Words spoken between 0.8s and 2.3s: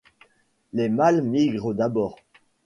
mâles migrent d'abord.